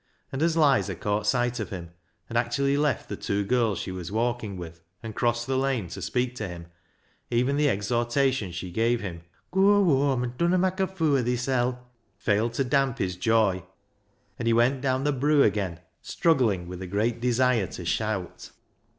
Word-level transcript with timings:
And 0.31 0.41
as 0.41 0.57
Lizer 0.57 0.95
caught 0.95 1.27
sight 1.27 1.59
of 1.59 1.69
him, 1.69 1.91
and 2.27 2.35
actually 2.35 2.75
left 2.75 3.07
the 3.07 3.15
two 3.15 3.45
girls 3.45 3.77
she 3.77 3.91
was 3.91 4.11
walking 4.11 4.57
with 4.57 4.81
and 5.03 5.13
crossed 5.13 5.45
the 5.45 5.59
lane 5.59 5.89
to 5.89 6.01
speak 6.01 6.33
to 6.37 6.47
him, 6.47 6.65
even 7.29 7.55
the 7.55 7.69
exhortation 7.69 8.51
she 8.51 8.71
gave 8.71 9.01
him 9.01 9.19
to" 9.19 9.25
goa 9.51 9.79
whoam, 9.79 10.23
and 10.23 10.35
dunna 10.39 10.57
mak' 10.57 10.79
a 10.79 10.87
foo' 10.87 11.17
o' 11.17 11.23
thisel'," 11.23 11.77
failed 12.17 12.53
to 12.53 12.63
damp 12.63 12.97
his 12.97 13.15
joy, 13.15 13.63
and 14.39 14.47
he 14.47 14.53
went 14.53 14.81
down 14.81 15.03
the" 15.03 15.11
broo" 15.21 15.43
again, 15.43 15.79
struggling 16.01 16.67
with 16.67 16.81
a 16.81 16.87
great 16.87 17.21
desire 17.21 17.67
to 17.67 17.85
shout. 17.85 18.49